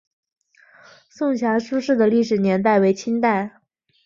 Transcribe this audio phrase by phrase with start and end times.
[1.11, 3.61] 颂遐书室的历史年代为清代。